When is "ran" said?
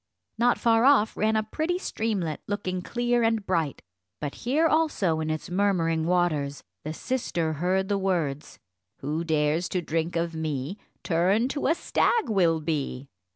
1.15-1.35